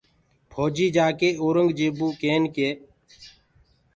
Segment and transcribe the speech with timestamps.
[0.51, 2.69] ڦوجيٚ جآڪي اورنٚگجيبو ڪين ڪي